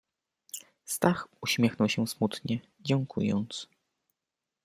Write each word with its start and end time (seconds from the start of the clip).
"Stach 0.85 1.27
uśmiechał 1.41 1.89
się 1.89 2.07
smutnie, 2.07 2.59
dziękując." 2.79 3.69